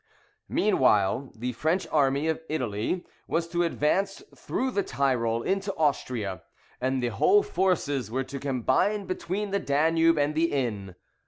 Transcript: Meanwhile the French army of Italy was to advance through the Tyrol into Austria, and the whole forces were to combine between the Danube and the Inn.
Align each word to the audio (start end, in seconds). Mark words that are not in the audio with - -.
Meanwhile 0.49 1.31
the 1.35 1.53
French 1.53 1.85
army 1.91 2.27
of 2.27 2.41
Italy 2.49 3.05
was 3.27 3.47
to 3.49 3.61
advance 3.61 4.23
through 4.35 4.71
the 4.71 4.81
Tyrol 4.81 5.43
into 5.43 5.71
Austria, 5.75 6.41
and 6.81 7.03
the 7.03 7.09
whole 7.09 7.43
forces 7.43 8.09
were 8.09 8.23
to 8.23 8.39
combine 8.39 9.05
between 9.05 9.51
the 9.51 9.59
Danube 9.59 10.17
and 10.17 10.33
the 10.33 10.53
Inn. 10.53 10.95